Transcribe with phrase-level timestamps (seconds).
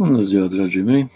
[0.00, 1.10] Bună ziua, dragii mei!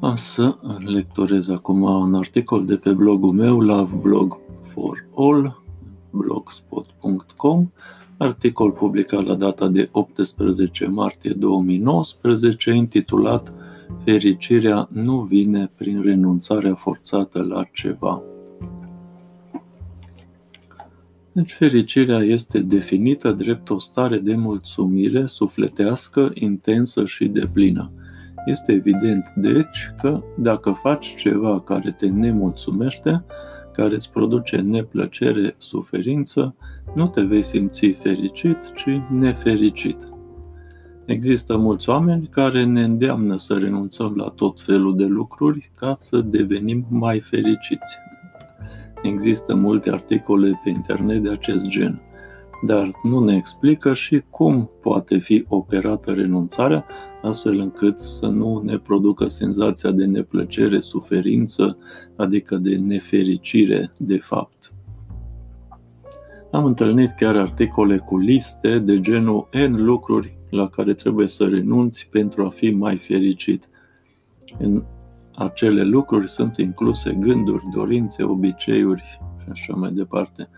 [0.00, 5.62] Am să lectorez acum un articol de pe blogul meu, Love Blog for All,
[6.10, 7.70] blogspot.com,
[8.16, 13.52] articol publicat la data de 18 martie 2019, intitulat
[14.04, 18.22] Fericirea nu vine prin renunțarea forțată la ceva.
[21.34, 27.92] Deci fericirea este definită drept o stare de mulțumire sufletească, intensă și deplină.
[28.46, 33.24] Este evident, deci, că dacă faci ceva care te nemulțumește,
[33.72, 36.56] care îți produce neplăcere, suferință,
[36.94, 40.08] nu te vei simți fericit, ci nefericit.
[41.04, 46.20] Există mulți oameni care ne îndeamnă să renunțăm la tot felul de lucruri ca să
[46.20, 47.98] devenim mai fericiți.
[49.04, 52.02] Există multe articole pe internet de acest gen,
[52.66, 56.86] dar nu ne explică și cum poate fi operată renunțarea
[57.22, 61.78] astfel încât să nu ne producă senzația de neplăcere, suferință,
[62.16, 64.72] adică de nefericire de fapt.
[66.50, 72.08] Am întâlnit chiar articole cu liste de genul N lucruri la care trebuie să renunți
[72.10, 73.68] pentru a fi mai fericit.
[74.58, 74.84] În
[75.34, 79.02] acele lucruri sunt incluse gânduri, dorințe, obiceiuri
[79.42, 80.48] și așa mai departe.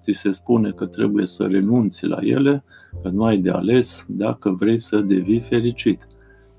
[0.00, 2.64] Ți se spune că trebuie să renunți la ele,
[3.02, 6.06] că nu ai de ales dacă vrei să devii fericit.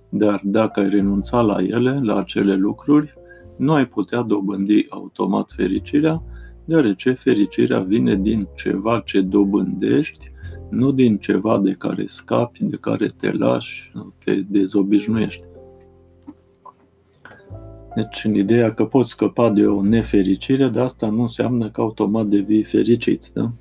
[0.09, 3.14] Dar dacă ai renunța la ele, la acele lucruri,
[3.58, 6.23] nu ai putea dobândi automat fericirea,
[6.66, 10.31] deoarece fericirea vine din ceva ce dobândești,
[10.70, 13.92] nu din ceva de care scapi, de care te lași,
[14.23, 15.44] te dezobișnuiești.
[17.98, 22.26] Deci, în ideea că poți scăpa de o nefericire, dar asta nu înseamnă că automat
[22.26, 23.30] devii fericit.
[23.34, 23.52] Da?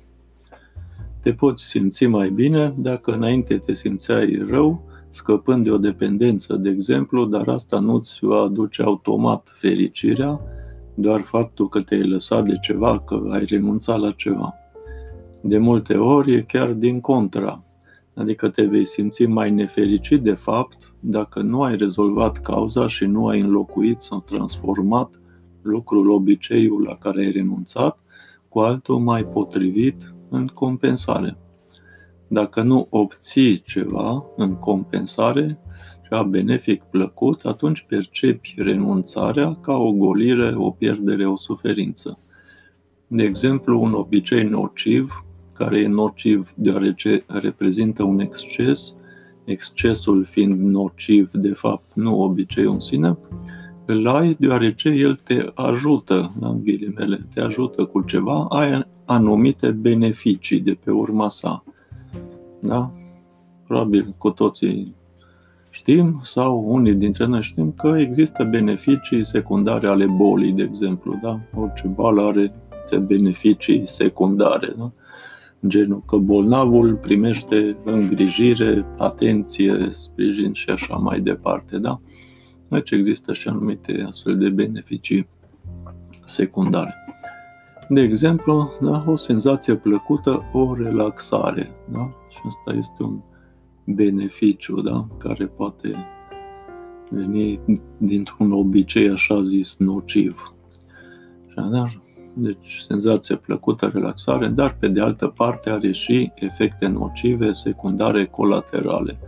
[1.21, 6.69] Te poți simți mai bine dacă înainte te simțeai rău, scăpând de o dependență, de
[6.69, 10.39] exemplu, dar asta nu îți va aduce automat fericirea,
[10.93, 14.53] doar faptul că te-ai lăsat de ceva, că ai renunțat la ceva.
[15.41, 17.63] De multe ori e chiar din contra.
[18.17, 23.27] Adică te vei simți mai nefericit de fapt dacă nu ai rezolvat cauza și nu
[23.27, 25.21] ai înlocuit sau transformat
[25.61, 27.99] lucrul, obiceiul la care ai renunțat
[28.49, 31.37] cu altul mai potrivit în compensare.
[32.27, 35.59] Dacă nu obții ceva în compensare,
[36.09, 42.19] ceva benefic plăcut, atunci percepi renunțarea ca o golire, o pierdere, o suferință.
[43.07, 45.25] De exemplu, un obicei nociv
[45.57, 48.95] care e nociv deoarece reprezintă un exces,
[49.45, 53.17] excesul fiind nociv, de fapt, nu obiceiul în sine,
[53.85, 60.59] îl ai deoarece el te ajută, în ghilimele, te ajută cu ceva, ai anumite beneficii
[60.59, 61.63] de pe urma sa.
[62.59, 62.91] Da?
[63.67, 64.95] Probabil cu toții
[65.69, 71.19] știm sau unii dintre noi știm că există beneficii secundare ale bolii, de exemplu.
[71.21, 71.39] Da?
[71.55, 72.51] Orice boală are
[73.05, 74.73] beneficii secundare.
[74.77, 74.91] Da?
[75.67, 81.99] Genul că bolnavul primește îngrijire, atenție, sprijin și așa mai departe, da?
[82.69, 85.27] Deci există și anumite astfel de beneficii
[86.25, 86.95] secundare.
[87.89, 92.11] De exemplu, da, o senzație plăcută, o relaxare, da?
[92.29, 93.19] Și asta este un
[93.85, 95.07] beneficiu, da?
[95.17, 95.95] Care poate
[97.09, 97.61] veni
[97.97, 100.53] dintr-un obicei așa zis nociv.
[101.47, 102.01] Așadar,
[102.37, 109.19] deci senzație plăcută, relaxare, dar pe de altă parte are și efecte nocive, secundare, colaterale.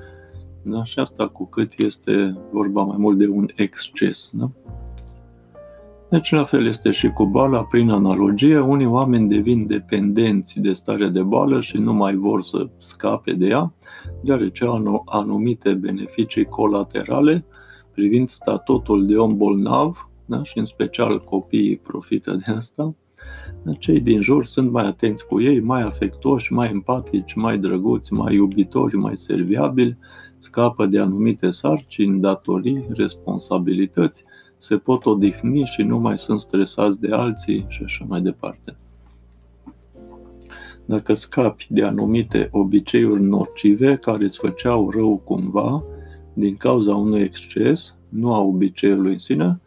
[0.61, 0.83] Da?
[0.83, 4.29] Și asta cu cât este vorba mai mult de un exces.
[4.33, 4.49] Da?
[6.09, 11.07] Deci la fel este și cu boala, prin analogie, unii oameni devin dependenți de starea
[11.07, 13.73] de boală și nu mai vor să scape de ea,
[14.23, 17.45] deoarece au anumite beneficii colaterale
[17.91, 20.43] privind statutul de om bolnav da?
[20.43, 22.95] și în special copiii profită de asta,
[23.79, 28.35] cei din jur sunt mai atenți cu ei, mai afectoși, mai empatici, mai drăguți, mai
[28.35, 29.97] iubitori, mai serviabili,
[30.39, 34.23] scapă de anumite sarcini, datorii, responsabilități,
[34.57, 38.77] se pot odihni și nu mai sunt stresați de alții și așa mai departe.
[40.85, 45.83] Dacă scapi de anumite obiceiuri nocive care îți făceau rău cumva,
[46.33, 49.59] din cauza unui exces, nu a obiceiului în sine,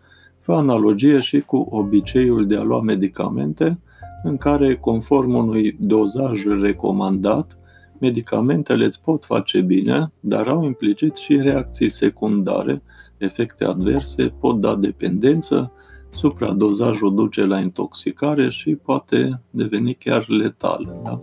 [0.42, 3.78] Fă analogie și cu obiceiul de a lua medicamente,
[4.22, 7.58] în care, conform unui dozaj recomandat,
[7.98, 12.82] medicamentele îți pot face bine, dar au implicit și reacții secundare,
[13.18, 15.72] efecte adverse, pot da dependență,
[16.10, 21.00] supradozajul duce la intoxicare și poate deveni chiar letal.
[21.04, 21.20] Da?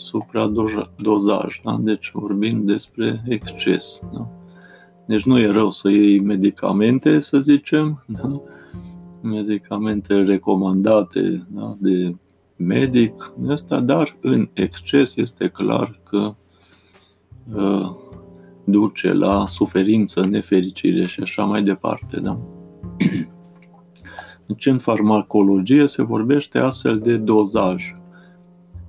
[0.00, 1.78] supradozaj, da?
[1.80, 4.00] deci vorbim despre exces.
[4.12, 4.39] Da?
[5.10, 8.40] Deci nu e rău să iei medicamente, să zicem, da?
[9.20, 11.76] medicamente recomandate da?
[11.78, 12.16] de
[12.56, 16.34] medic, asta, dar în exces este clar că
[17.54, 17.90] uh,
[18.64, 22.20] duce la suferință, nefericire și așa mai departe.
[22.20, 22.40] Da?
[24.46, 27.94] Deci în farmacologie se vorbește astfel de dozaj.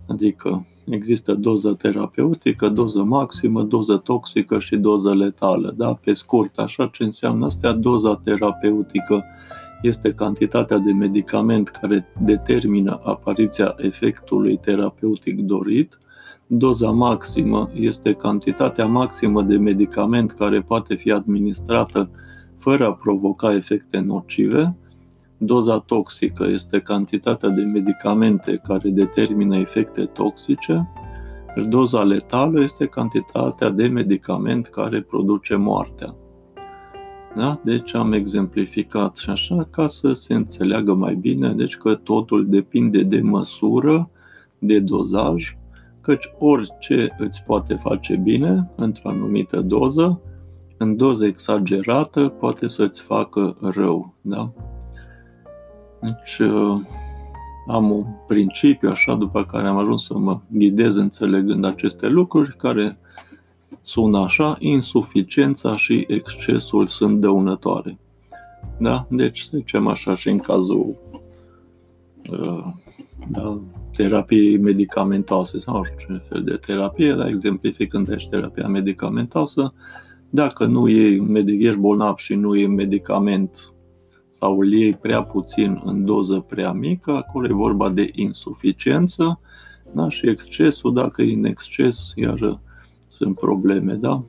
[0.07, 5.73] Adică există doză terapeutică, doză maximă, doză toxică și doză letală.
[5.77, 5.93] Da?
[5.93, 9.23] Pe scurt, așa ce înseamnă asta, doza terapeutică
[9.81, 15.99] este cantitatea de medicament care determină apariția efectului terapeutic dorit.
[16.47, 22.09] Doza maximă este cantitatea maximă de medicament care poate fi administrată
[22.57, 24.75] fără a provoca efecte nocive
[25.43, 30.89] Doza toxică este cantitatea de medicamente care determină efecte toxice.
[31.69, 36.15] Doza letală este cantitatea de medicament care produce moartea.
[37.35, 37.59] Da?
[37.63, 43.03] Deci am exemplificat și așa ca să se înțeleagă mai bine, deci că totul depinde
[43.03, 44.09] de măsură,
[44.59, 45.57] de dozaj,
[46.01, 50.21] căci orice îți poate face bine într-o anumită doză,
[50.77, 54.13] în doză exagerată poate să-ți facă rău.
[54.21, 54.51] Da?
[56.01, 56.81] Deci uh,
[57.67, 62.97] am un principiu așa după care am ajuns să mă ghidez înțelegând aceste lucruri care
[63.81, 67.99] sună așa, insuficiența și excesul sunt dăunătoare.
[68.77, 69.05] Da?
[69.09, 70.95] Deci, să zicem așa și în cazul
[72.31, 72.65] uh,
[73.31, 73.61] da,
[73.93, 79.73] terapiei medicamentoase sau orice fel de terapie, dar exemplificând aici terapia medicamentoasă,
[80.29, 83.73] dacă nu iei, medic, ești bolnav și nu iei medicament
[84.41, 89.39] sau îl iei prea puțin în doză prea mică, acolo e vorba de insuficiență
[89.91, 90.09] da?
[90.09, 92.59] și excesul, dacă e în exces, iar
[93.07, 93.93] sunt probleme.
[93.93, 94.23] Da?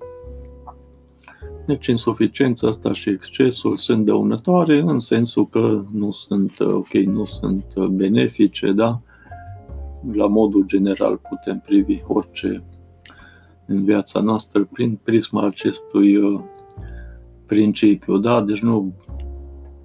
[1.67, 7.87] Deci insuficiența asta și excesul sunt dăunătoare în sensul că nu sunt, ok, nu sunt
[7.87, 9.01] benefice, da?
[10.13, 12.65] La modul general putem privi orice
[13.67, 16.41] în viața noastră prin prisma acestui uh,
[17.47, 18.41] principiu, da?
[18.41, 18.93] Deci nu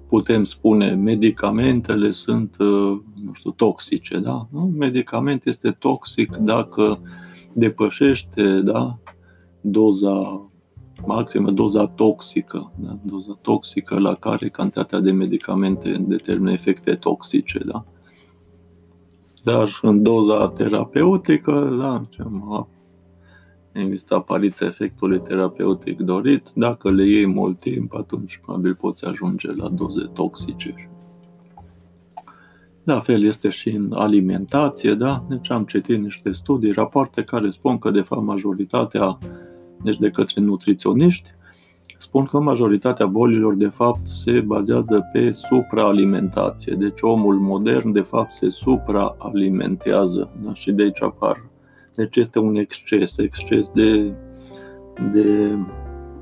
[0.08, 4.48] putem spune medicamentele sunt, uh, nu știu, toxice, da?
[4.78, 7.00] Medicament este toxic dacă
[7.52, 8.98] depășește, da,
[9.60, 10.42] doza
[11.06, 12.98] maximă, doza toxică, da?
[13.02, 17.84] doza toxică la care cantitatea de medicamente determină efecte toxice, da?
[19.44, 22.00] Dar în doza terapeutică, da,
[23.72, 26.50] există apariția efectului terapeutic dorit.
[26.54, 30.90] Dacă le iei mult timp, atunci probabil poți ajunge la doze toxice.
[32.84, 35.24] La fel este și în alimentație, da?
[35.28, 39.18] Deci am citit niște studii, rapoarte care spun că, de fapt, majoritatea,
[39.82, 41.30] deci de către nutriționiști,
[41.98, 46.74] spun că majoritatea bolilor, de fapt, se bazează pe supraalimentație.
[46.74, 50.36] Deci omul modern, de fapt, se supraalimentează.
[50.44, 50.54] Da?
[50.54, 51.47] Și de aici apar
[51.98, 54.12] deci este un exces, exces de,
[55.12, 55.58] de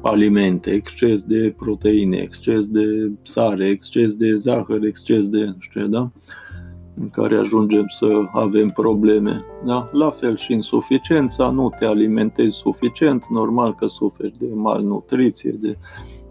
[0.02, 6.11] alimente, exces de proteine, exces de sare, exces de zahăr, exces de, știu, da?
[6.94, 9.44] în care ajungem să avem probleme.
[9.64, 9.88] Da?
[9.93, 15.78] La fel și insuficiența, nu te alimentezi suficient, normal că suferi de malnutriție, de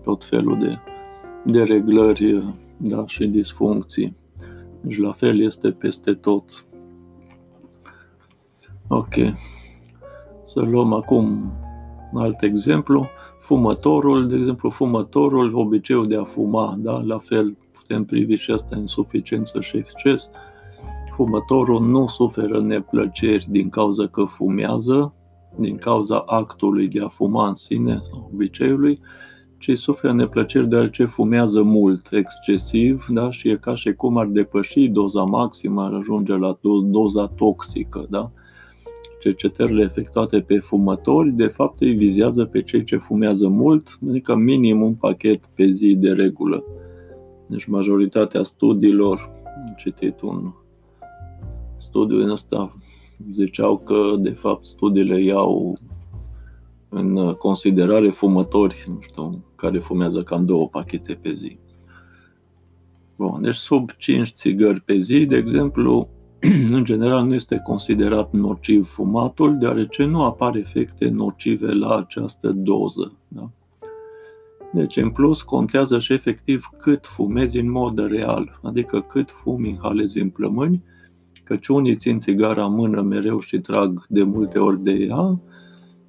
[0.04, 0.78] tot felul de,
[1.52, 3.04] de reglări da?
[3.08, 4.16] și disfuncții.
[4.82, 6.66] Deci la fel este peste tot.
[8.88, 9.13] Ok.
[10.44, 11.54] Să luăm acum
[12.12, 13.08] un alt exemplu.
[13.39, 17.01] Fumătorul, de exemplu, fumătorul, obiceiul de a fuma, da?
[17.06, 20.30] la fel putem privi și asta insuficiență și exces.
[21.15, 25.13] Fumătorul nu suferă neplăceri din cauza că fumează,
[25.56, 29.00] din cauza actului de a fuma în sine sau obiceiului,
[29.58, 33.32] ci suferă neplăceri deoarece fumează mult, excesiv, da?
[33.32, 36.58] și e ca și cum ar depăși doza maximă, ar ajunge la
[36.89, 38.06] doza toxică.
[38.10, 38.32] Da?
[39.29, 44.82] Cercetările efectuate pe fumători, de fapt îi vizează pe cei ce fumează mult, adică minim
[44.82, 46.63] un pachet pe zi de regulă.
[47.48, 50.53] Deci majoritatea studiilor, am citit un
[51.77, 52.77] studiu în ăsta,
[53.32, 55.77] ziceau că de fapt studiile iau
[56.89, 61.58] în considerare fumători, nu știu, care fumează cam două pachete pe zi.
[63.15, 66.10] Bun, deci sub 5 țigări pe zi, de exemplu,
[66.72, 73.14] în general nu este considerat nociv fumatul, deoarece nu apar efecte nocive la această doză.
[73.28, 73.50] Da?
[74.74, 80.20] Deci, în plus, contează și efectiv cât fumezi în mod real, adică cât fumi inhalezi
[80.20, 80.84] în plămâni
[81.46, 85.40] Căci unii țin țigara în mână mereu și trag de multe ori de ea,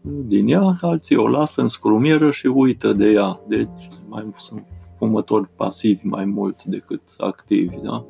[0.03, 3.41] din ea, alții o lasă în scrumieră și uită de ea.
[3.49, 4.65] Deci mai sunt
[4.97, 7.77] fumători pasivi mai mult decât activi.
[7.83, 8.05] Da?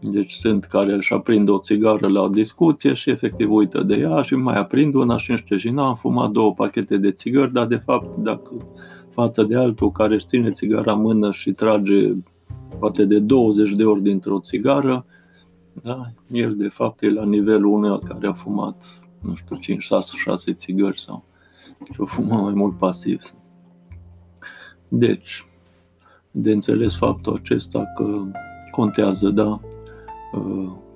[0.00, 4.22] Deci sunt care își aprind o țigară la o discuție și efectiv uită de ea
[4.22, 7.76] și mai aprind una și nu și n-am fumat două pachete de țigări, dar de
[7.76, 8.52] fapt dacă
[9.10, 12.12] față de altul care își ține țigara în mână și trage
[12.78, 15.04] poate de 20 de ori dintr-o țigară,
[15.82, 16.12] da?
[16.32, 20.52] el de fapt e la nivelul unui care a fumat, nu știu, 5, 6, 6
[20.52, 21.24] țigări sau
[21.92, 23.34] și o fumă mai mult pasiv.
[24.88, 25.46] Deci,
[26.30, 28.24] de înțeles faptul acesta că
[28.70, 29.69] contează, da, uh,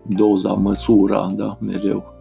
[0.07, 2.13] doza, măsura, da, mereu.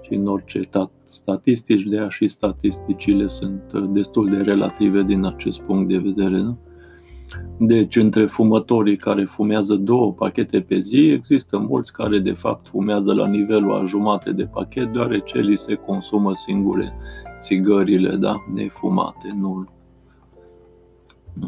[0.00, 0.60] Și în orice
[1.04, 6.40] statistici, de și statisticile sunt uh, destul de relative din acest punct de vedere.
[6.40, 6.56] Da?
[7.58, 13.14] Deci, între fumătorii care fumează două pachete pe zi, există mulți care de fapt fumează
[13.14, 16.92] la nivelul a jumate de pachet, deoarece li se consumă singure
[17.40, 19.68] țigările, da, nefumate, nu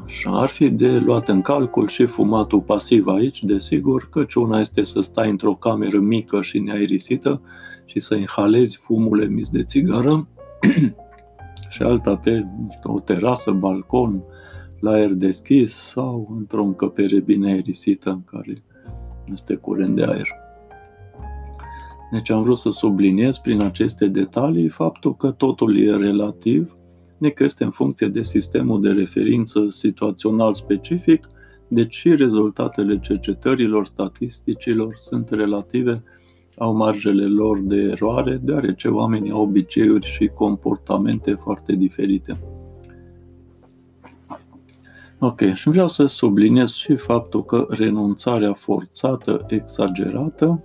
[0.05, 4.83] Așa, ar fi de luat în calcul și fumatul pasiv aici, desigur, căci una este
[4.83, 7.41] să stai într-o cameră mică și neaerisită
[7.85, 10.29] și să inhalezi fumul emis de țigară
[11.71, 14.23] și alta pe știu, o terasă, balcon,
[14.81, 18.65] la aer deschis sau într-o încăpere bine aerisită în care
[19.33, 20.29] este curent de aer.
[22.13, 26.77] Deci am vrut să subliniez prin aceste detalii faptul că totul e relativ
[27.31, 31.27] că este în funcție de sistemul de referință situațional specific,
[31.69, 36.03] deci și rezultatele cercetărilor statisticilor sunt relative,
[36.57, 42.41] au marjele lor de eroare, deoarece oamenii au obiceiuri și comportamente foarte diferite.
[45.19, 50.63] Ok, și vreau să subliniez și faptul că renunțarea forțată, exagerată,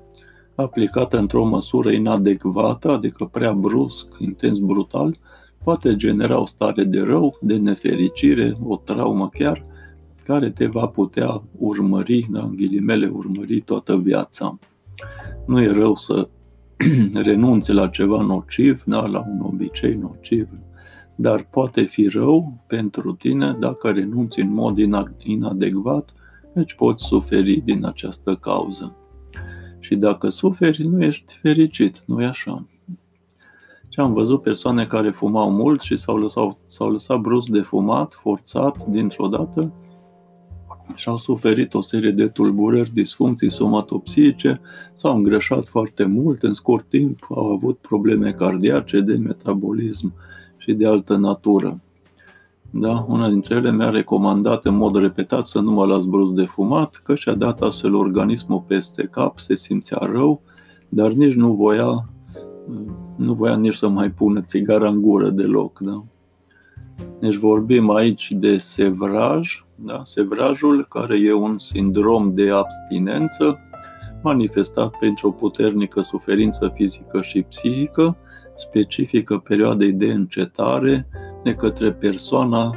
[0.55, 5.17] aplicată într-o măsură inadecvată, adică prea brusc, intens, brutal,
[5.63, 9.61] poate genera o stare de rău, de nefericire, o traumă chiar,
[10.23, 14.59] care te va putea urmări, da, în ghilimele, urmări toată viața.
[15.45, 16.29] Nu e rău să
[17.23, 20.47] renunți la ceva nociv, da, la un obicei nociv,
[21.15, 24.77] dar poate fi rău pentru tine dacă renunți în mod
[25.17, 26.09] inadecvat,
[26.53, 28.95] deci poți suferi din această cauză.
[29.79, 32.67] Și dacă suferi, nu ești fericit, nu e așa?
[33.97, 38.13] Și am văzut persoane care fumau mult și s-au lăsat, s-au lăsat brusc de fumat,
[38.21, 39.71] forțat, dintr-o dată,
[40.95, 44.61] și au suferit o serie de tulburări, disfuncții somatopsice,
[44.93, 50.13] s-au îngrășat foarte mult în scurt timp, au avut probleme cardiace, de metabolism
[50.57, 51.81] și de altă natură.
[52.69, 53.05] Da?
[53.07, 57.01] Una dintre ele mi-a recomandat în mod repetat să nu mă las brusc de fumat,
[57.03, 60.41] că și-a dat astfel organismul peste cap, se simțea rău,
[60.89, 62.05] dar nici nu voia
[63.15, 65.79] nu voia nici să mai pună țigara în gură deloc.
[65.79, 66.03] Da?
[67.19, 70.01] Deci vorbim aici de sevraj, da?
[70.03, 73.59] sevrajul care e un sindrom de abstinență
[74.21, 78.17] manifestat printr-o puternică suferință fizică și psihică,
[78.55, 81.07] specifică perioadei de încetare
[81.43, 82.75] de către persoana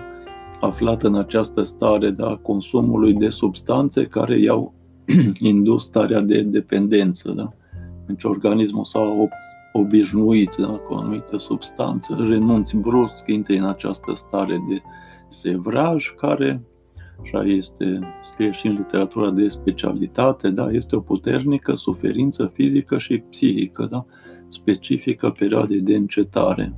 [0.60, 4.72] aflată în această stare da, consumului de substanțe care i-au
[5.38, 7.30] indus starea de dependență.
[7.30, 7.52] Da?
[8.06, 8.98] Deci organismul s-a
[9.72, 14.82] obișnuit da, cu o anumită substanță, renunți brusc, intri în această stare de
[15.28, 16.62] sevraj, care,
[17.22, 23.18] așa este, scrie și în literatura de specialitate, da, este o puternică suferință fizică și
[23.18, 24.04] psihică, da,
[24.48, 26.74] specifică perioadei de încetare.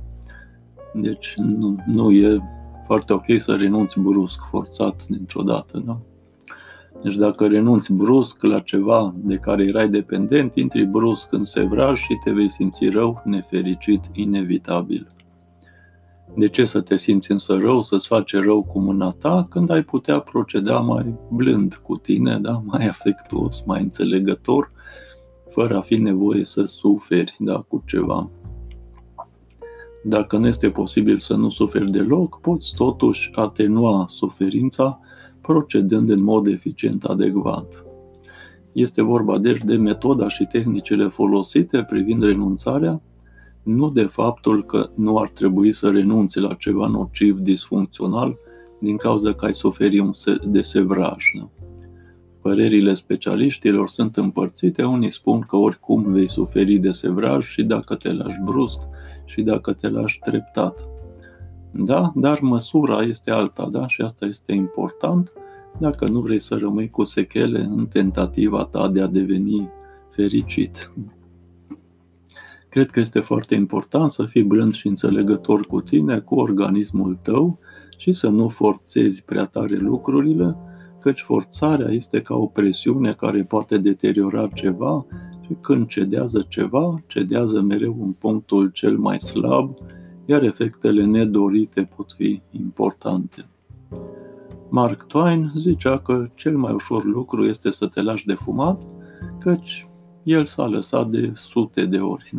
[0.93, 2.39] Deci nu, nu e
[2.85, 5.99] foarte ok să renunți brusc, forțat dintr-o dată, da?
[7.03, 12.19] Deci dacă renunți brusc la ceva de care erai dependent, intri brusc în sevraj și
[12.23, 15.07] te vei simți rău, nefericit, inevitabil.
[16.35, 19.83] De ce să te simți însă rău, să-ți face rău cu mâna ta, când ai
[19.83, 22.61] putea proceda mai blând cu tine, da?
[22.65, 24.71] mai afectuos, mai înțelegător,
[25.49, 28.29] fără a fi nevoie să suferi da, cu ceva.
[30.03, 34.99] Dacă nu este posibil să nu suferi deloc, poți totuși atenua suferința
[35.43, 37.85] procedând în mod eficient adecvat.
[38.71, 43.01] Este vorba deci de metoda și tehnicile folosite privind renunțarea,
[43.63, 48.37] nu de faptul că nu ar trebui să renunți la ceva nociv, disfuncțional,
[48.79, 50.11] din cauza că ai suferi un
[50.45, 51.23] de sevraj.
[51.39, 51.49] Da?
[52.41, 58.13] Părerile specialiștilor sunt împărțite, unii spun că oricum vei suferi de sevraj și dacă te
[58.13, 58.79] lași brusc
[59.25, 60.87] și dacă te lași treptat.
[61.75, 62.11] Da?
[62.15, 63.87] Dar măsura este alta, da?
[63.87, 65.33] Și asta este important
[65.77, 69.69] dacă nu vrei să rămâi cu sechele în tentativa ta de a deveni
[70.09, 70.91] fericit.
[72.69, 77.59] Cred că este foarte important să fii blând și înțelegător cu tine, cu organismul tău
[77.97, 80.55] și să nu forțezi prea tare lucrurile,
[80.99, 85.05] căci forțarea este ca o presiune care poate deteriora ceva
[85.41, 89.77] și când cedează ceva, cedează mereu în punctul cel mai slab,
[90.25, 93.45] iar efectele nedorite pot fi importante.
[94.69, 98.81] Mark Twain zicea că cel mai ușor lucru este să te lași de fumat,
[99.39, 99.87] căci
[100.23, 102.33] el s-a lăsat de sute de ori.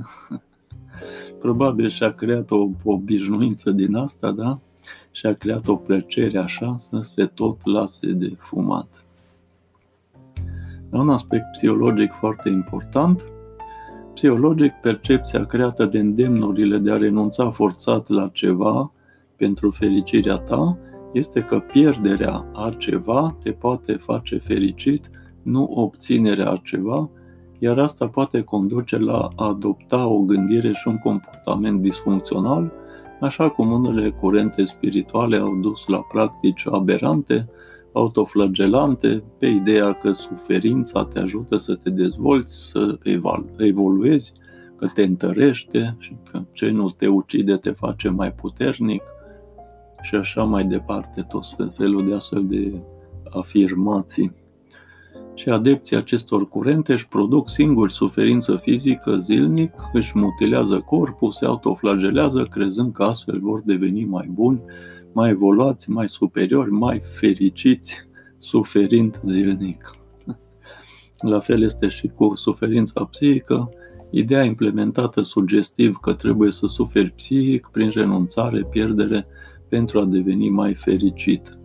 [1.41, 4.59] Probabil și-a creat o obișnuință din asta, da?
[5.11, 9.05] Și-a creat o plăcere așa să se tot lase de fumat.
[10.91, 13.25] Un aspect psihologic foarte important.
[14.15, 18.93] Psihologic, percepția creată de îndemnurile de a renunța forțat la ceva
[19.37, 20.79] pentru fericirea ta
[21.13, 25.11] este că pierderea a ceva te poate face fericit,
[25.43, 27.11] nu obținerea a ceva,
[27.59, 32.73] iar asta poate conduce la a adopta o gândire și un comportament disfuncțional,
[33.21, 37.49] așa cum unele curente spirituale au dus la practici aberante,
[37.95, 42.99] autoflagelante, pe ideea că suferința te ajută să te dezvolți, să
[43.59, 44.33] evoluezi,
[44.77, 49.03] că te întărește și că ce nu te ucide te face mai puternic
[50.03, 52.83] și așa mai departe, tot felul de astfel de
[53.31, 54.33] afirmații
[55.35, 62.45] și adepții acestor curente își produc singuri suferință fizică zilnic, își mutilează corpul, se autoflagelează,
[62.45, 64.63] crezând că astfel vor deveni mai buni,
[65.13, 67.95] mai evoluați, mai superiori, mai fericiți,
[68.39, 69.97] suferind zilnic.
[71.33, 73.71] La fel este și cu suferința psihică,
[74.11, 79.27] ideea implementată sugestiv că trebuie să suferi psihic prin renunțare, pierdere,
[79.69, 81.59] pentru a deveni mai fericit.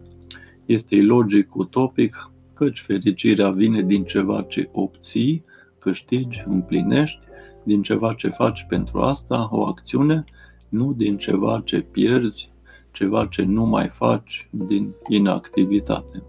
[0.66, 2.28] Este ilogic, utopic,
[2.60, 5.44] căci fericirea vine din ceva ce obții,
[5.78, 7.20] câștigi, împlinești,
[7.63, 10.24] din ceva ce faci pentru asta, o acțiune,
[10.70, 12.51] nu din ceva ce pierzi,
[12.92, 16.24] ceva ce nu mai faci din inactivitate.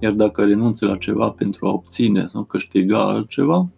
[0.00, 3.70] Iar dacă renunți la ceva pentru a obține sau câștiga altceva,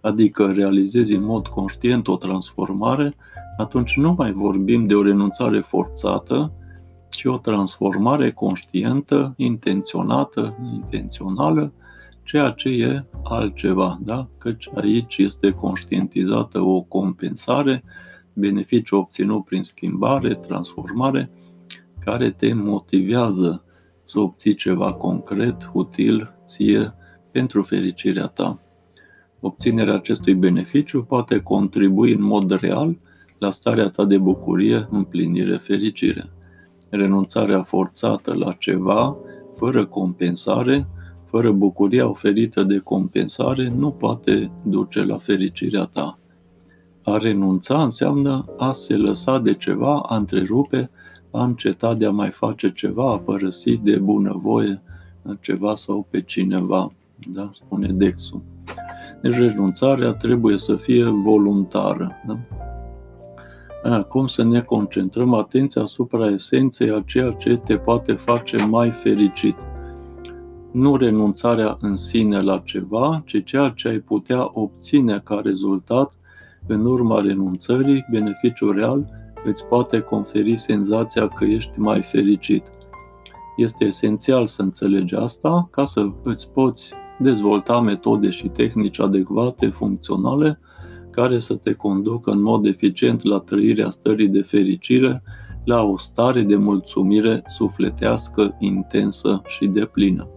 [0.00, 3.14] adică realizezi în mod conștient o transformare,
[3.56, 6.52] atunci nu mai vorbim de o renunțare forțată,
[7.12, 11.72] ci o transformare conștientă, intenționată, intențională,
[12.22, 14.28] ceea ce e altceva, da?
[14.38, 17.84] Căci aici este conștientizată o compensare,
[18.32, 21.30] beneficiu obținut prin schimbare, transformare,
[21.98, 23.64] care te motivează
[24.02, 26.94] să obții ceva concret, util, ție,
[27.30, 28.60] pentru fericirea ta.
[29.40, 32.98] Obținerea acestui beneficiu poate contribui în mod real
[33.38, 36.30] la starea ta de bucurie, împlinire, fericire
[36.96, 39.16] renunțarea forțată la ceva,
[39.56, 40.86] fără compensare,
[41.24, 46.18] fără bucuria oferită de compensare, nu poate duce la fericirea ta.
[47.02, 50.90] A renunța înseamnă a se lăsa de ceva, a întrerupe,
[51.30, 54.82] a înceta de a mai face ceva, a părăsi de bunăvoie
[55.40, 56.92] ceva sau pe cineva.
[57.32, 57.48] Da?
[57.52, 58.42] Spune Dexul.
[59.22, 62.10] Deci renunțarea trebuie să fie voluntară.
[62.26, 62.38] Da?
[64.08, 69.56] Cum să ne concentrăm atenția asupra esenței a ceea ce te poate face mai fericit.
[70.72, 76.12] Nu renunțarea în sine la ceva, ci ceea ce ai putea obține ca rezultat
[76.66, 79.10] în urma renunțării, beneficiul real
[79.44, 82.62] îți poate conferi senzația că ești mai fericit.
[83.56, 90.60] Este esențial să înțelegi asta ca să îți poți dezvolta metode și tehnici adecvate, funcționale,
[91.12, 95.22] care să te conducă în mod eficient la trăirea stării de fericire,
[95.64, 100.28] la o stare de mulțumire sufletească, intensă și deplină.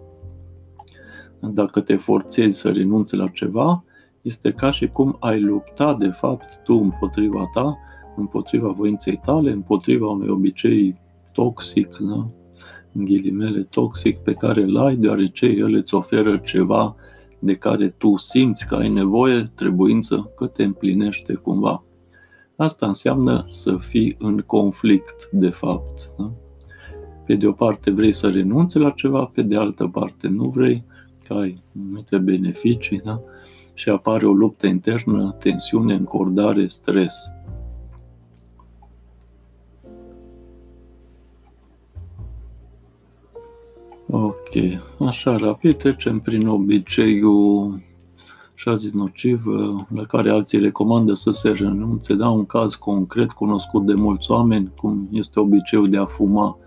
[1.40, 3.84] Dacă te forțezi să renunți la ceva,
[4.22, 7.78] este ca și cum ai lupta de fapt tu împotriva ta,
[8.16, 12.30] împotriva voinței tale, împotriva unui obicei toxic, da?
[12.94, 16.96] în ghilimele toxic, pe care îl ai, deoarece el îți oferă ceva
[17.40, 21.84] de care tu simți că ai nevoie, trebuință, că te împlinește cumva.
[22.56, 26.14] Asta înseamnă să fii în conflict, de fapt.
[26.18, 26.32] Da?
[27.26, 30.84] Pe de o parte vrei să renunți la ceva, pe de altă parte nu vrei,
[31.28, 33.22] că ai multe beneficii, da?
[33.74, 37.14] și apare o luptă internă, tensiune, încordare, stres.
[44.56, 44.64] Ok,
[45.08, 47.82] așa rapid trecem prin obiceiul
[48.56, 49.44] așa zis nociv,
[49.90, 54.72] la care alții recomandă să se renunțe, da, un caz concret cunoscut de mulți oameni,
[54.78, 56.58] cum este obiceiul de a fuma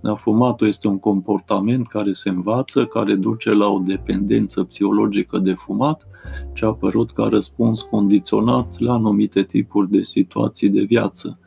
[0.00, 5.52] Da, fumatul este un comportament care se învață, care duce la o dependență psihologică de
[5.52, 6.06] fumat,
[6.52, 11.38] ce a apărut ca răspuns condiționat la anumite tipuri de situații de viață.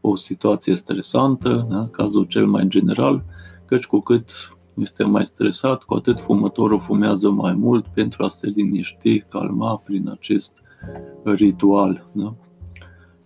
[0.00, 3.24] O situație stresantă, da, cazul cel mai general,
[3.66, 8.46] căci cu cât este mai stresat, cu atât fumătorul fumează mai mult pentru a se
[8.46, 10.62] liniști, calma prin acest
[11.24, 12.06] ritual.
[12.12, 12.34] Da?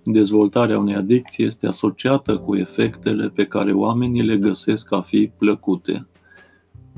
[0.04, 6.08] Dezvoltarea unei adicții este asociată cu efectele pe care oamenii le găsesc a fi plăcute.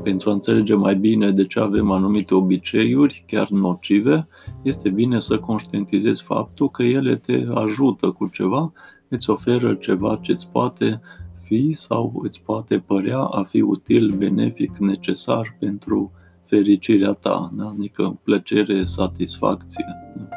[0.02, 4.28] Pentru a înțelege mai bine de ce avem anumite obiceiuri, chiar nocive,
[4.62, 8.72] este bine să conștientizezi faptul că ele te ajută cu ceva,
[9.08, 11.00] îți oferă ceva ce îți poate
[11.52, 16.12] fi sau îți poate părea a fi util, benefic, necesar pentru
[16.46, 17.68] fericirea ta, da?
[17.68, 19.84] adică plăcere, satisfacție
[20.16, 20.28] da?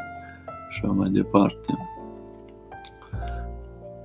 [0.70, 1.78] și așa mai departe.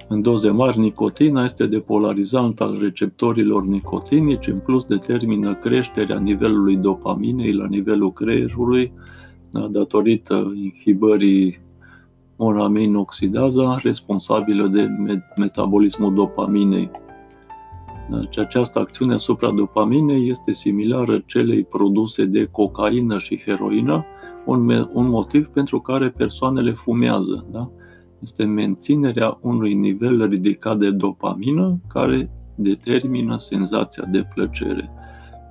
[0.08, 7.52] În doze mari, nicotina este depolarizant al receptorilor nicotinici, în plus determină creșterea nivelului dopaminei
[7.52, 8.92] la nivelul creierului,
[9.50, 11.60] da, datorită inhibării
[12.40, 14.88] monoaminoxidaza responsabilă de
[15.36, 16.90] metabolismul dopaminei.
[18.10, 24.04] Deci această acțiune asupra dopaminei este similară celei produse de cocaină și heroină,
[24.46, 27.46] un, un motiv pentru care persoanele fumează.
[27.50, 27.70] Da?
[28.22, 34.90] Este menținerea unui nivel ridicat de dopamină care determină senzația de plăcere.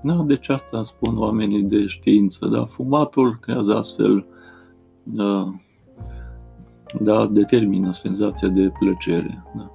[0.02, 2.48] Da, deci asta spun oamenii de știință.
[2.48, 2.66] Da?
[2.66, 4.26] Fumatul creează astfel
[5.04, 5.54] da,
[6.98, 9.44] da, determină senzația de plăcere.
[9.56, 9.72] Da.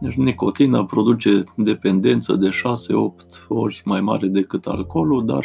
[0.00, 5.44] Deci nicotina produce dependență de 6-8 ori mai mare decât alcoolul, dar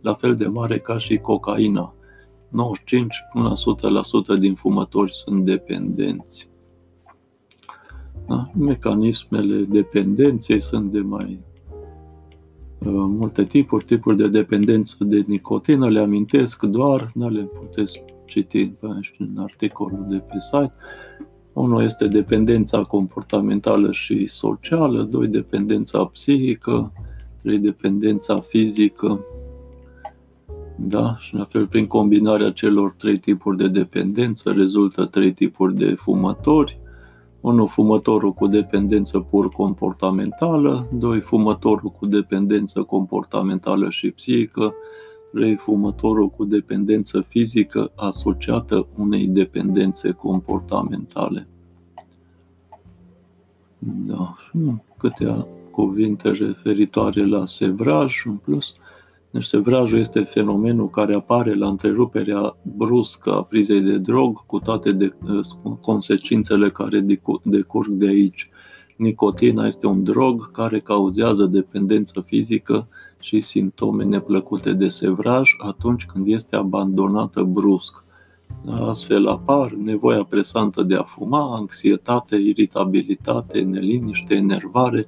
[0.00, 1.94] la fel de mare ca și cocaina.
[2.48, 3.54] 95 până la
[4.36, 6.48] 100% din fumători sunt dependenți.
[8.26, 8.50] Da?
[8.58, 11.44] Mecanismele dependenței sunt de mai
[12.78, 18.72] uh, multe tipuri, tipuri de dependență de nicotină, le amintesc doar, nu le puteți citi
[19.18, 20.74] în articolul de pe site.
[21.52, 26.92] Unul este dependența comportamentală și socială, doi dependența psihică,
[27.42, 29.24] trei dependența fizică,
[30.76, 31.16] da?
[31.18, 36.78] Și la fel, prin combinarea celor trei tipuri de dependență, rezultă trei tipuri de fumători.
[37.40, 44.74] Unul, fumătorul cu dependență pur comportamentală, doi, fumătorul cu dependență comportamentală și psihică,
[45.32, 51.48] trei, fumătorul cu dependență fizică asociată unei dependențe comportamentale.
[53.78, 54.36] Da,
[54.98, 58.74] câteva cuvinte referitoare la sevraj în plus.
[59.30, 64.92] Deci sevrajul este fenomenul care apare la întreruperea bruscă a prizei de drog cu toate
[64.92, 65.16] de,
[65.80, 67.04] consecințele care
[67.42, 68.50] decurg de aici.
[68.96, 72.88] Nicotina este un drog care cauzează dependență fizică
[73.20, 78.04] și simptome neplăcute de sevraj atunci când este abandonată brusc.
[78.70, 85.06] Astfel apar nevoia presantă de a fuma, anxietate, iritabilitate, neliniște, enervare,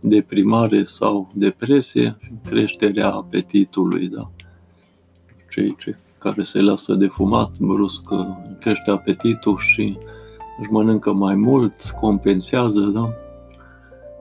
[0.00, 4.08] deprimare sau depresie și creșterea apetitului.
[4.08, 4.30] Da?
[5.50, 8.02] Cei ce, care se lasă de fumat brusc
[8.60, 9.98] crește apetitul și
[10.60, 13.14] își mănâncă mai mult, compensează, da?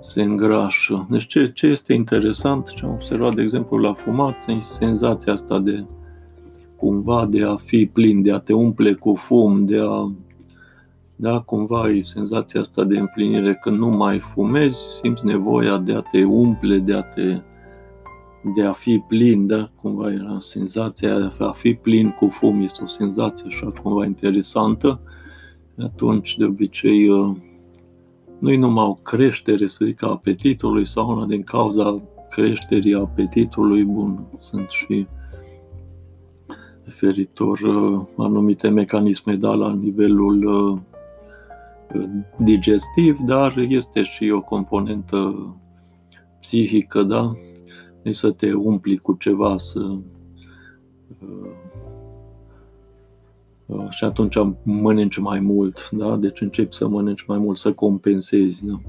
[0.01, 1.07] Se îngrașă.
[1.09, 5.59] Deci ce, ce este interesant, ce am observat, de exemplu, la fumat, e senzația asta
[5.59, 5.85] de
[6.77, 10.11] cumva de a fi plin, de a te umple cu fum, de a
[11.19, 16.01] da, cumva e senzația asta de împlinire când nu mai fumezi, simți nevoia de a
[16.01, 17.41] te umple, de a te
[18.55, 19.71] de a fi plin, da?
[19.75, 24.99] Cumva era senzația de a fi plin cu fum, este o senzație așa cumva interesantă.
[25.77, 27.09] Atunci, de obicei,
[28.39, 33.83] nu e numai o creștere, să zic, a apetitului sau una din cauza creșterii apetitului,
[33.83, 35.07] bun, sunt și
[36.83, 40.79] referitor uh, anumite mecanisme da, la nivelul uh,
[42.37, 45.55] digestiv, dar este și o componentă
[46.39, 47.33] psihică, da?
[48.01, 49.99] Deci să te umpli cu ceva, să uh,
[51.21, 51.66] uh,
[53.89, 56.15] și atunci mănânci mai mult, da?
[56.15, 58.79] Deci începi să mănânci mai mult, să compensezi, da?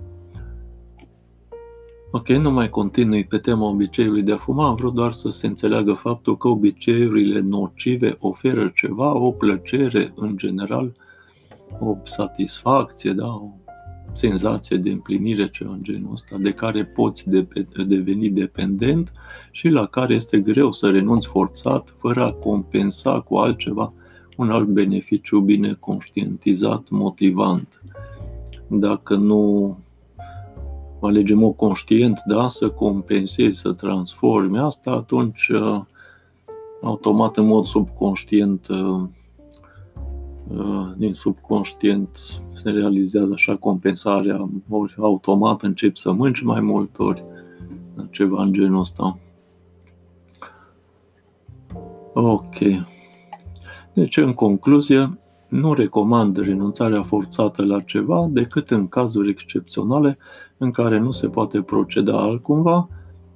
[2.11, 5.47] Ok, nu mai continui pe tema obiceiului de a fuma, am vrut doar să se
[5.47, 10.97] înțeleagă faptul că obiceiurile nocive oferă ceva, o plăcere în general,
[11.81, 13.53] o satisfacție, da, o
[14.13, 17.47] senzație de împlinire, ceva în genul ăsta, de care poți de-
[17.87, 19.13] deveni dependent
[19.51, 23.93] și la care este greu să renunți forțat, fără a compensa cu altceva
[24.39, 27.83] un alt beneficiu bine conștientizat, motivant.
[28.67, 29.77] Dacă nu
[31.01, 35.81] alegem o conștient, da, să compensezi, să transformi asta, atunci uh,
[36.83, 39.03] automat în mod subconștient uh,
[40.49, 42.19] uh, din subconștient
[42.63, 47.25] se realizează așa compensarea, ori automat începi să mânci mai mult, ori
[48.11, 49.19] ceva în genul ăsta.
[52.13, 52.57] Ok.
[53.99, 60.19] Deci, în concluzie, nu recomand renunțarea forțată la ceva decât în cazuri excepționale
[60.59, 62.89] în care nu se poate proceda altcumva,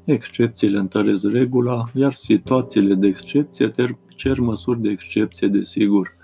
[0.05, 3.71] excepțiile întăresc regula, iar situațiile de excepție
[4.17, 6.17] cer măsuri de excepție, desigur.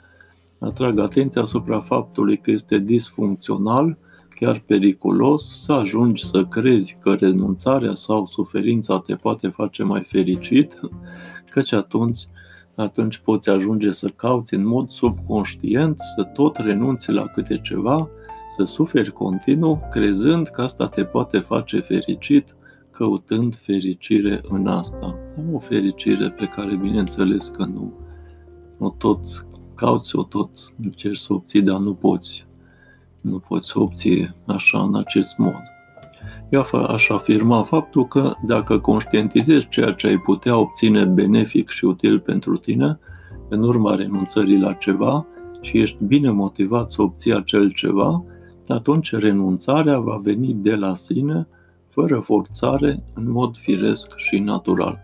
[0.59, 3.98] Atrag atenția asupra faptului că este disfuncțional,
[4.35, 10.81] chiar periculos, să ajungi să crezi că renunțarea sau suferința te poate face mai fericit,
[11.51, 12.18] căci atunci
[12.82, 18.08] atunci poți ajunge să cauți în mod subconștient, să tot renunți la câte ceva,
[18.56, 22.56] să suferi continuu, crezând că asta te poate face fericit,
[22.90, 25.18] căutând fericire în asta.
[25.52, 27.92] O fericire pe care, bineînțeles, că nu
[28.78, 29.20] o tot
[29.74, 30.50] cauți, o tot
[30.82, 32.46] încerci să obții, dar nu poți.
[33.20, 35.62] Nu poți obții așa, în acest mod.
[36.50, 42.20] Eu aș afirma faptul că dacă conștientizezi ceea ce ai putea obține benefic și util
[42.20, 42.98] pentru tine,
[43.48, 45.26] în urma renunțării la ceva,
[45.61, 48.24] și ești bine motivat să obții acel ceva,
[48.68, 51.48] atunci renunțarea va veni de la sine,
[51.88, 55.00] fără forțare, în mod firesc și natural.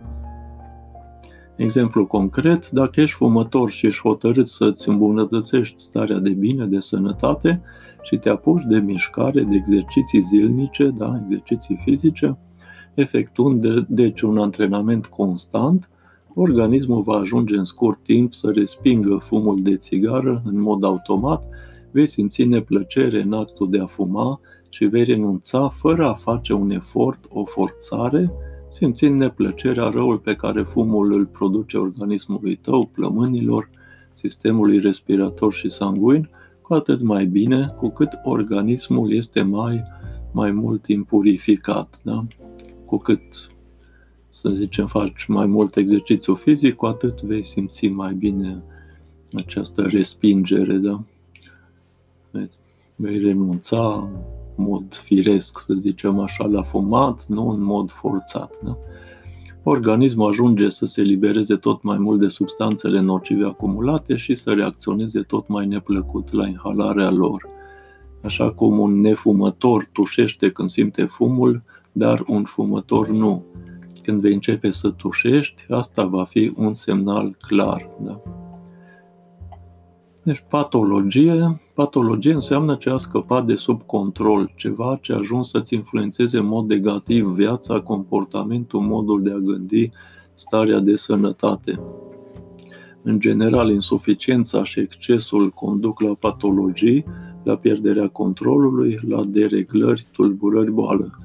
[1.57, 7.63] Exemplu concret, dacă ești fumător și ești hotărât să-ți îmbunătățești starea de bine, de sănătate,
[8.05, 12.39] și te apuci de mișcare, de exerciții zilnice, da, exerciții fizice,
[12.95, 15.89] efectuând de, deci un antrenament constant,
[16.35, 21.45] organismul va ajunge în scurt timp să respingă fumul de țigară în mod automat,
[21.91, 26.71] vei simți neplăcere în actul de a fuma și vei renunța fără a face un
[26.71, 28.33] efort, o forțare,
[28.71, 33.71] simțind neplăcerea, răul pe care fumul îl produce organismului tău, plămânilor,
[34.13, 36.29] sistemului respirator și sanguin,
[36.65, 39.83] cu atât mai bine cu cât organismul este mai,
[40.33, 42.01] mai mult impurificat.
[42.03, 42.27] Da?
[42.87, 43.23] Cu cât,
[44.29, 48.63] să zicem, faci mai mult exercițiu fizic, cu atât vei simți mai bine
[49.35, 50.77] această respingere.
[50.77, 51.03] Da?
[52.97, 54.11] Vei renunța
[54.57, 58.55] în mod firesc, să zicem așa, la fumat, nu în mod forțat.
[58.63, 58.77] Da?
[59.65, 65.21] Organismul ajunge să se libereze tot mai mult de substanțele nocive acumulate și să reacționeze
[65.21, 67.49] tot mai neplăcut la inhalarea lor.
[68.23, 73.45] Așa cum un nefumător tușește când simte fumul, dar un fumător nu.
[74.03, 77.91] Când vei începe să tușești, asta va fi un semnal clar.
[78.01, 78.23] Da?
[80.25, 85.75] Deci patologie, patologie înseamnă ce a scăpat de sub control, ceva ce a ajuns să-ți
[85.75, 89.91] influențeze în mod negativ viața, comportamentul, modul de a gândi,
[90.35, 91.81] starea de sănătate.
[93.03, 97.05] În general, insuficiența și excesul conduc la patologii,
[97.43, 101.19] la pierderea controlului, la dereglări, tulburări, boală.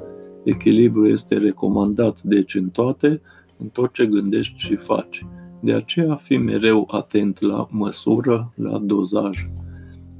[0.44, 3.22] Echilibru este recomandat deci în toate,
[3.60, 5.26] în tot ce gândești și faci.
[5.60, 9.50] De aceea fi mereu atent la măsură, la dozaj.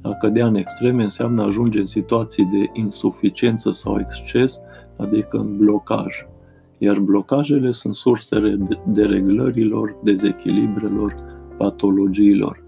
[0.02, 4.58] A cădea în extreme înseamnă ajunge în situații de insuficiență sau exces,
[4.98, 6.14] adică în blocaj.
[6.78, 11.16] Iar blocajele sunt sursele dereglărilor, dezechilibrelor,
[11.56, 12.64] patologiilor.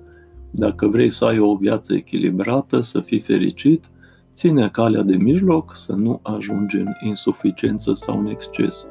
[0.51, 3.91] Dacă vrei să ai o viață echilibrată, să fii fericit,
[4.35, 8.87] ține calea de mijloc să nu ajungi în insuficiență sau în exces.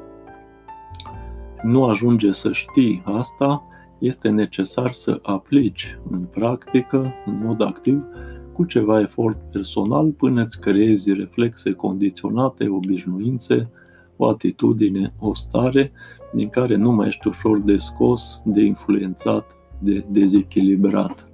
[1.62, 3.66] Nu ajunge să știi asta,
[4.02, 8.04] este necesar să aplici în practică, în mod activ,
[8.52, 13.70] cu ceva efort personal până îți creezi reflexe condiționate, obișnuințe,
[14.16, 15.92] o atitudine, o stare
[16.32, 21.28] din care nu mai ești ușor de scos, de influențat, de dezechilibrat.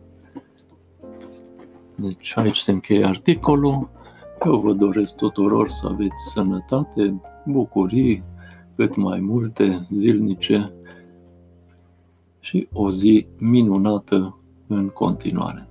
[1.95, 3.91] Deci aici se încheie articolul.
[4.47, 8.23] Eu vă doresc tuturor să aveți sănătate, bucurii,
[8.77, 10.73] cât mai multe, zilnice,
[12.49, 15.68] și o zi minunată în continuare.